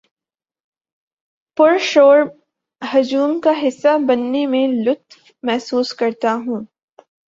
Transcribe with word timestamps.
پر 1.57 1.77
شور 1.81 2.17
ہجوم 2.81 3.39
کا 3.39 3.53
حصہ 3.63 3.97
بننے 4.07 4.45
میں 4.47 4.67
لطف 4.85 5.31
محسوس 5.43 5.93
کرتا 5.93 6.33
ہوں 6.35 6.65